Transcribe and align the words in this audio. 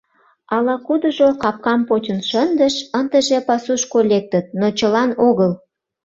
Ала-кудыжо 0.55 1.29
капкам 1.43 1.81
почын 1.87 2.19
шындыш, 2.29 2.75
ындыже 2.99 3.37
пасушко 3.47 3.99
лектыт, 4.11 4.45
но 4.59 4.67
чылан 4.77 5.11
огыл. 5.27 5.51